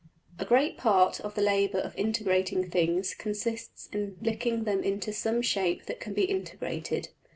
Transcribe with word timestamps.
}A 0.39 0.45
great 0.45 0.79
part 0.79 1.19
of 1.19 1.35
the 1.35 1.43
labour 1.43 1.77
of 1.77 1.95
integrating 1.95 2.71
things 2.71 3.13
consists 3.13 3.87
in 3.93 4.17
licking 4.19 4.63
them 4.63 4.81
into 4.83 5.13
some 5.13 5.43
shape 5.43 5.85
that 5.85 5.99
can 5.99 6.15
be 6.15 6.23
integrated. 6.23 7.09